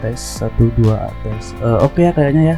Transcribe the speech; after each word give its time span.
tes 0.00 0.20
satu 0.20 0.68
dua 0.76 1.08
tes. 1.24 1.56
Uh, 1.60 1.80
oke 1.80 1.96
okay 1.96 2.08
ya 2.08 2.12
kayaknya 2.12 2.42
ya. 2.44 2.56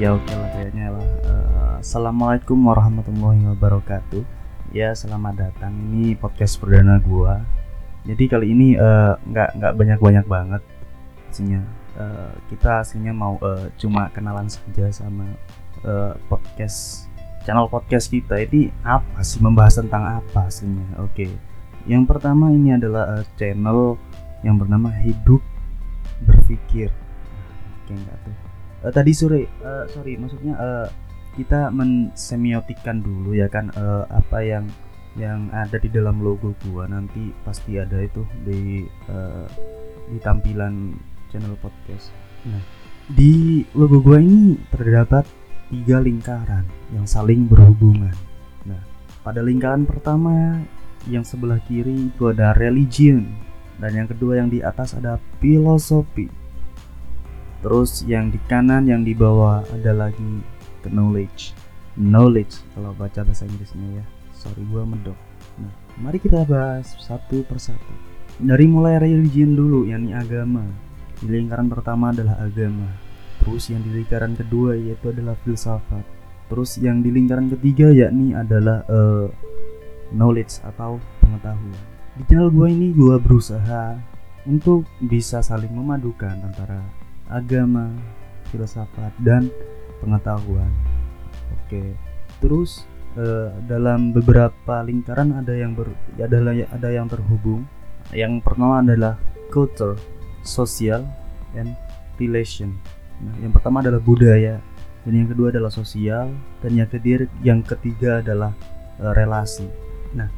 Ya 0.00 0.08
oke 0.16 0.24
okay 0.24 0.36
lah 0.36 0.50
kayaknya 0.52 0.86
lah. 0.92 1.06
Uh, 1.24 1.74
assalamualaikum 1.80 2.58
warahmatullahi 2.60 3.40
wabarakatuh. 3.56 4.24
Ya 4.72 4.92
selamat 4.92 5.34
datang. 5.40 5.72
Ini 5.72 6.16
podcast 6.20 6.60
perdana 6.60 7.00
gua. 7.00 7.40
Jadi 8.04 8.24
kali 8.28 8.52
ini 8.52 8.68
uh, 8.76 9.16
nggak 9.24 9.48
uh, 9.48 9.54
nggak 9.60 9.72
banyak 9.76 9.98
banyak 10.00 10.26
banget 10.28 10.62
aslinya. 11.32 11.62
Uh, 11.92 12.32
kita 12.48 12.84
aslinya 12.84 13.12
mau 13.12 13.36
uh, 13.40 13.68
cuma 13.76 14.08
kenalan 14.12 14.48
saja 14.48 14.88
sama 14.92 15.28
uh, 15.84 16.16
podcast 16.28 17.08
channel 17.44 17.68
podcast 17.68 18.12
kita. 18.12 18.44
Ini 18.48 18.72
apa 18.84 19.24
sih? 19.24 19.40
Membahas 19.40 19.80
tentang 19.80 20.20
apa 20.20 20.48
aslinya? 20.48 21.00
Oke. 21.00 21.28
Okay. 21.28 21.32
yang 21.82 22.06
pertama 22.06 22.54
ini 22.54 22.78
adalah 22.78 23.18
uh, 23.18 23.24
channel 23.34 23.98
yang 24.46 24.54
bernama 24.54 24.86
hidup 25.02 25.42
berpikir 26.22 26.88
oke 27.84 27.92
enggak 27.92 28.18
tuh 28.22 28.34
uh, 28.86 28.92
tadi 28.92 29.12
sore 29.14 29.46
uh, 29.62 29.84
sorry 29.90 30.18
maksudnya 30.18 30.54
uh, 30.58 30.86
kita 31.32 31.72
mensemiotikan 31.72 33.00
dulu 33.00 33.32
ya 33.32 33.48
kan 33.48 33.72
uh, 33.72 34.04
apa 34.12 34.44
yang 34.44 34.64
yang 35.16 35.52
ada 35.52 35.76
di 35.76 35.92
dalam 35.92 36.24
logo 36.24 36.56
gua 36.68 36.88
nanti 36.88 37.32
pasti 37.44 37.76
ada 37.76 38.00
itu 38.00 38.24
di 38.44 38.84
uh, 39.12 39.44
di 40.08 40.18
tampilan 40.20 40.96
channel 41.28 41.56
podcast. 41.60 42.12
Nah, 42.48 42.60
di 43.12 43.64
logo 43.76 44.00
gua 44.00 44.20
ini 44.20 44.56
terdapat 44.72 45.24
tiga 45.72 46.00
lingkaran 46.00 46.64
yang 46.92 47.04
saling 47.04 47.48
berhubungan. 47.48 48.12
Nah, 48.64 48.80
pada 49.24 49.44
lingkaran 49.44 49.84
pertama 49.84 50.60
yang 51.08 51.24
sebelah 51.24 51.60
kiri 51.68 52.12
itu 52.12 52.28
ada 52.28 52.56
religion 52.56 53.28
dan 53.82 53.98
yang 53.98 54.06
kedua 54.06 54.38
yang 54.38 54.46
di 54.46 54.62
atas 54.62 54.94
ada 54.94 55.18
filosofi. 55.42 56.30
Terus 57.66 58.06
yang 58.06 58.30
di 58.30 58.38
kanan 58.46 58.86
yang 58.86 59.02
di 59.02 59.10
bawah 59.10 59.66
ada 59.74 59.90
lagi 59.90 60.38
knowledge. 60.86 61.50
Knowledge 61.98 62.62
kalau 62.78 62.94
baca 62.94 63.26
bahasa 63.26 63.42
Inggrisnya 63.42 63.98
ya. 63.98 64.04
Sorry 64.30 64.62
gua 64.70 64.86
medok. 64.86 65.18
Nah 65.58 65.74
mari 65.98 66.22
kita 66.22 66.46
bahas 66.46 66.94
satu 67.02 67.42
persatu. 67.42 67.90
Dari 68.38 68.70
mulai 68.70 69.02
religion 69.02 69.58
dulu 69.58 69.90
yakni 69.90 70.14
agama. 70.14 70.62
Di 71.18 71.26
lingkaran 71.26 71.66
pertama 71.66 72.14
adalah 72.14 72.38
agama. 72.38 72.86
Terus 73.42 73.66
yang 73.66 73.82
di 73.82 73.98
lingkaran 73.98 74.38
kedua 74.38 74.78
yaitu 74.78 75.10
adalah 75.10 75.34
filsafat. 75.42 76.06
Terus 76.46 76.78
yang 76.78 77.02
di 77.02 77.10
lingkaran 77.10 77.50
ketiga 77.50 77.90
yakni 77.90 78.30
adalah 78.30 78.86
uh, 78.86 79.26
knowledge 80.14 80.62
atau 80.62 81.02
pengetahuan 81.18 81.92
di 82.12 82.22
channel 82.28 82.52
gue 82.52 82.68
ini 82.68 82.92
gue 82.92 83.16
berusaha 83.16 83.96
untuk 84.44 84.84
bisa 85.00 85.40
saling 85.40 85.72
memadukan 85.72 86.36
antara 86.44 86.84
agama, 87.32 87.88
filsafat 88.52 89.16
dan 89.22 89.48
pengetahuan. 90.04 90.68
Oke, 91.56 91.96
terus 92.44 92.84
eh, 93.16 93.48
dalam 93.64 94.12
beberapa 94.12 94.84
lingkaran 94.84 95.40
ada 95.40 95.56
yang 95.56 95.72
ber, 95.72 95.88
adalah 96.20 96.52
ada 96.52 96.88
yang 96.92 97.08
terhubung. 97.08 97.64
Yang 98.12 98.44
pertama 98.44 98.84
adalah 98.84 99.16
culture, 99.48 99.96
social, 100.44 101.06
and 101.56 101.72
relation. 102.20 102.76
Nah, 103.24 103.32
yang 103.40 103.56
pertama 103.56 103.80
adalah 103.80 104.02
budaya, 104.02 104.60
dan 105.06 105.12
yang 105.16 105.32
kedua 105.32 105.48
adalah 105.48 105.72
sosial, 105.72 106.28
dan 106.60 106.70
yang 107.40 107.62
ketiga 107.64 108.20
adalah 108.20 108.52
uh, 109.00 109.16
relasi. 109.16 109.64
Nah, 110.12 110.28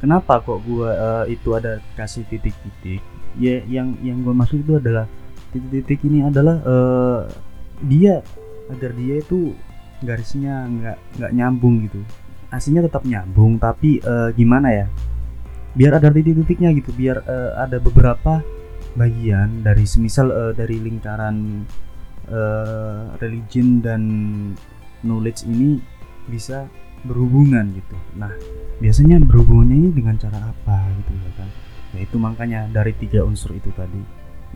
kenapa 0.00 0.40
kok 0.40 0.64
gua 0.64 0.90
uh, 0.96 1.24
itu 1.28 1.52
ada 1.54 1.78
kasih 1.94 2.24
titik-titik? 2.26 3.04
Ya 3.38 3.62
yang 3.68 3.94
yang 4.02 4.24
gua 4.26 4.34
maksud 4.34 4.64
itu 4.64 4.80
adalah 4.80 5.06
titik-titik 5.54 6.02
ini 6.08 6.26
adalah 6.26 6.56
uh, 6.64 7.20
dia 7.84 8.24
agar 8.72 8.90
dia 8.96 9.20
itu 9.20 9.54
garisnya 10.00 10.66
nggak 10.66 10.98
nggak 11.20 11.32
nyambung 11.36 11.86
gitu. 11.86 12.00
Aslinya 12.50 12.88
tetap 12.88 13.06
nyambung 13.06 13.60
tapi 13.60 14.02
uh, 14.02 14.32
gimana 14.34 14.72
ya? 14.74 14.86
Biar 15.76 16.02
ada 16.02 16.10
titik-titiknya 16.10 16.74
gitu 16.74 16.90
biar 16.90 17.22
uh, 17.22 17.62
ada 17.62 17.78
beberapa 17.78 18.42
bagian 18.98 19.62
dari 19.62 19.86
semisal 19.86 20.34
uh, 20.34 20.52
dari 20.56 20.82
lingkaran 20.82 21.62
uh, 22.26 23.14
religion 23.22 23.78
dan 23.78 24.02
knowledge 25.06 25.46
ini 25.46 25.78
bisa 26.26 26.66
berhubungan 27.04 27.72
gitu. 27.72 27.96
Nah 28.16 28.32
biasanya 28.80 29.20
berhubungannya 29.20 29.76
ini 29.76 29.90
dengan 29.92 30.16
cara 30.16 30.38
apa 30.40 30.88
gitu 31.00 31.12
ya 31.16 31.30
kan? 31.36 31.48
Ya 31.96 32.00
itu 32.06 32.16
makanya 32.16 32.60
dari 32.70 32.92
tiga 32.96 33.24
unsur 33.24 33.56
itu 33.56 33.72
tadi. 33.76 34.00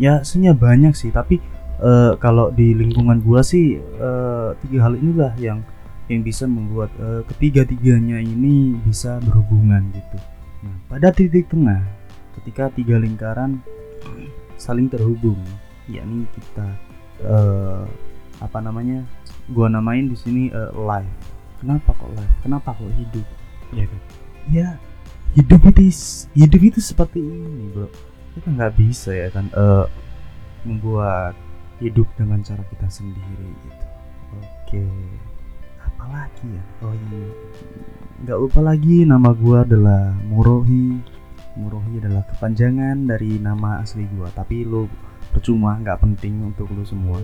Ya 0.00 0.22
sebenarnya 0.26 0.54
banyak 0.58 0.94
sih 0.98 1.10
tapi 1.14 1.38
uh, 1.80 2.18
kalau 2.18 2.50
di 2.50 2.74
lingkungan 2.74 3.22
gua 3.22 3.42
sih 3.42 3.78
uh, 3.98 4.54
tiga 4.64 4.88
hal 4.88 4.98
inilah 4.98 5.32
yang 5.38 5.62
yang 6.10 6.20
bisa 6.20 6.44
membuat 6.44 6.92
uh, 7.00 7.24
ketiga-tiganya 7.32 8.20
ini 8.20 8.76
bisa 8.84 9.16
berhubungan 9.24 9.88
gitu. 9.94 10.18
Nah 10.66 10.76
pada 10.90 11.08
titik 11.14 11.48
tengah 11.48 11.80
ketika 12.40 12.68
tiga 12.74 13.00
lingkaran 13.00 13.62
saling 14.60 14.86
terhubung 14.88 15.40
yakni 15.88 16.24
kita 16.32 16.66
uh, 17.24 17.84
apa 18.40 18.58
namanya 18.60 19.04
gua 19.52 19.68
namain 19.68 20.08
di 20.08 20.16
sini 20.16 20.42
uh, 20.52 20.72
live 20.72 21.33
kenapa 21.64 21.96
kok 21.96 22.10
live 22.12 22.34
kenapa 22.44 22.68
kok 22.76 22.92
hidup? 22.92 23.26
Ya 23.72 23.84
kan? 23.88 24.00
Ya 24.52 24.68
hidup 25.32 25.60
itu 25.72 25.82
hidup 26.36 26.60
itu 26.60 26.80
seperti 26.84 27.24
ini 27.24 27.72
bro. 27.72 27.88
Kita 28.36 28.52
nggak 28.52 28.72
bisa 28.76 29.10
ya 29.16 29.32
kan 29.32 29.48
uh, 29.56 29.88
membuat 30.68 31.32
hidup 31.80 32.04
dengan 32.20 32.44
cara 32.44 32.60
kita 32.68 32.86
sendiri 32.92 33.48
gitu. 33.64 33.86
Oke 34.36 34.84
apalagi 35.80 36.46
ya? 36.52 36.64
Oh 36.84 36.92
iya. 36.92 37.26
Nggak 38.28 38.38
lupa 38.44 38.60
lagi 38.60 39.08
nama 39.08 39.32
gua 39.32 39.64
adalah 39.64 40.12
Murohi. 40.28 41.00
Murohi 41.56 42.02
adalah 42.02 42.28
kepanjangan 42.28 43.08
dari 43.08 43.40
nama 43.40 43.80
asli 43.80 44.04
gua. 44.12 44.28
Tapi 44.36 44.68
lo 44.68 44.84
percuma 45.32 45.80
nggak 45.80 46.04
penting 46.04 46.44
untuk 46.44 46.68
lo 46.76 46.84
semua 46.84 47.18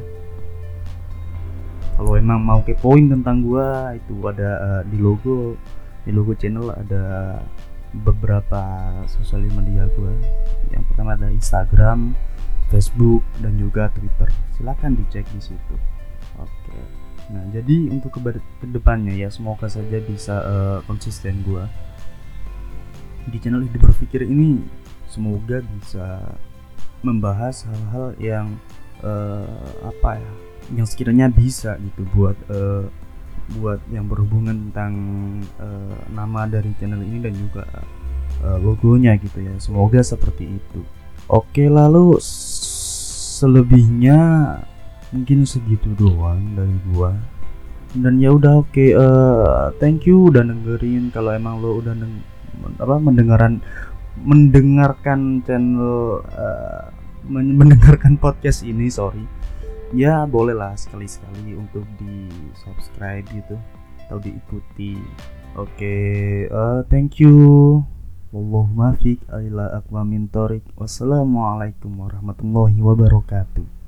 kalau 2.01 2.17
emang 2.17 2.41
mau 2.41 2.65
kepoin 2.65 3.13
tentang 3.13 3.45
gua 3.45 3.93
itu 3.93 4.17
ada 4.25 4.51
uh, 4.57 4.83
di 4.89 4.97
logo 4.97 5.61
di 6.09 6.17
logo 6.17 6.33
channel 6.33 6.73
ada 6.73 7.37
beberapa 7.93 8.89
sosial 9.05 9.45
media 9.53 9.85
gue 9.85 10.15
yang 10.73 10.81
pertama 10.89 11.13
ada 11.13 11.29
Instagram 11.29 12.17
Facebook 12.73 13.21
dan 13.45 13.61
juga 13.61 13.93
Twitter. 13.93 14.33
Silahkan 14.55 14.95
dicek 14.97 15.27
di 15.35 15.43
situ. 15.43 15.75
Oke. 16.41 16.79
Nah 17.35 17.45
jadi 17.53 17.93
untuk 17.93 18.17
ke 18.17 18.41
ke 18.41 18.67
depannya 18.71 19.13
ya 19.13 19.29
semoga 19.29 19.69
saja 19.69 20.01
bisa 20.01 20.41
uh, 20.41 20.79
konsisten 20.89 21.45
gue 21.45 21.63
di 23.29 23.37
channel 23.37 23.61
hidup 23.61 23.93
berpikir 23.93 24.25
ini 24.25 24.65
semoga 25.05 25.61
bisa 25.61 26.25
membahas 27.05 27.69
hal-hal 27.69 28.17
yang 28.17 28.47
uh, 29.05 29.69
apa 29.85 30.17
ya 30.17 30.33
yang 30.75 30.87
sekiranya 30.87 31.27
bisa 31.31 31.75
gitu 31.83 32.07
buat 32.15 32.37
uh, 32.51 32.87
buat 33.59 33.83
yang 33.91 34.07
berhubungan 34.07 34.71
tentang 34.71 34.95
uh, 35.59 35.99
nama 36.15 36.47
dari 36.47 36.71
channel 36.79 37.03
ini 37.03 37.19
dan 37.19 37.35
juga 37.35 37.67
uh, 38.47 38.59
logonya 38.63 39.19
gitu 39.19 39.43
ya. 39.43 39.55
Semoga 39.59 39.99
seperti 40.07 40.47
itu. 40.47 40.81
Oke 41.27 41.67
lalu 41.67 42.19
selebihnya 42.23 44.19
mungkin 45.11 45.43
segitu 45.47 45.91
doang 45.99 46.55
dari 46.55 46.79
gua. 46.95 47.19
Dan 47.91 48.23
ya 48.23 48.31
udah 48.31 48.63
oke 48.63 48.71
okay, 48.71 48.95
uh, 48.95 49.75
thank 49.83 50.07
you 50.07 50.31
udah 50.31 50.47
dengerin. 50.47 51.11
Kalau 51.11 51.35
emang 51.35 51.59
lo 51.59 51.83
udah 51.83 51.99
neng 51.99 52.23
apa 52.79 53.03
mendengaran 53.03 53.59
mendengarkan 54.21 55.43
channel 55.43 56.23
uh, 56.31 56.93
mendengarkan 57.27 58.15
podcast 58.21 58.63
ini 58.63 58.87
sorry 58.93 59.25
ya 59.91 60.27
bolehlah 60.27 60.77
sekali-sekali 60.79 61.59
untuk 61.59 61.87
di 61.99 62.31
subscribe 62.55 63.27
gitu 63.31 63.57
atau 64.07 64.19
diikuti. 64.23 64.99
Oke 65.59 65.67
okay, 65.75 66.51
uh, 66.51 66.79
eh, 66.79 66.81
thank 66.87 67.19
you. 67.19 67.83
Wallahumma 68.31 68.95
fiq 69.03 69.19
ila 69.27 69.75
aqwamin 69.83 70.31
Wassalamualaikum 70.79 71.91
warahmatullahi 71.99 72.79
wabarakatuh 72.79 73.80